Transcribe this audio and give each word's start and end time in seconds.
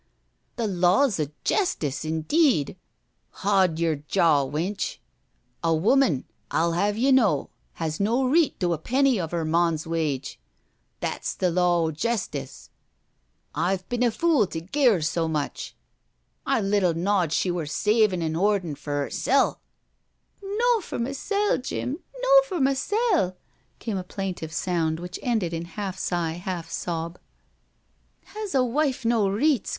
"The 0.55 0.65
laws 0.65 1.19
of 1.19 1.29
jestice, 1.43 2.03
indeed 2.03 2.75
I 3.43 3.59
Hand 3.65 3.79
yer 3.79 3.97
jaw, 4.07 4.47
wench. 4.49 4.97
A 5.63 5.75
woman, 5.75 6.25
I'll 6.49 6.71
have 6.71 6.97
ye 6.97 7.11
to 7.11 7.15
know, 7.15 7.49
has 7.73 7.99
no 7.99 8.25
reet 8.25 8.59
to 8.61 8.73
a 8.73 8.79
penny 8.79 9.19
of 9.19 9.29
her 9.29 9.45
mon's 9.45 9.85
wage— 9.85 10.39
Ihats 11.03 11.37
the 11.37 11.51
law 11.51 11.85
o' 11.85 11.91
jesticel 11.91 12.69
I've 13.53 13.87
bin 13.89 14.01
a 14.01 14.09
fool 14.09 14.47
to 14.47 14.59
gi'e 14.59 14.91
her 14.93 15.01
so 15.03 15.27
much— 15.27 15.75
I 16.57 16.61
little 16.61 16.95
knawed 16.95 17.31
she 17.31 17.51
wur 17.51 17.67
savin' 17.67 18.23
an' 18.23 18.33
hoardin' 18.33 18.73
for 18.79 19.05
'ersell"'• 19.05 19.59
No' 20.57 20.81
for 20.81 20.97
mysel', 20.97 21.59
Jim, 21.59 21.99
no' 22.19 22.41
for 22.47 22.59
mysel'," 22.59 23.37
came 23.77 23.97
a 23.97 24.03
plain 24.03 24.33
tive 24.33 24.51
sound 24.51 24.99
which 24.99 25.19
ended 25.21 25.53
in 25.53 25.65
half 25.65 25.99
sigh, 25.99 26.41
half 26.43 26.71
sob. 26.71 27.19
'* 27.75 28.23
Has 28.33 28.55
a 28.55 28.63
Wife 28.65 29.05
no 29.05 29.27
reets?" 29.29 29.69